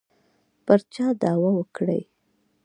پر 0.65 0.79
چا 0.93 1.05
دعوه 1.21 1.51
وکړي. 1.55 2.01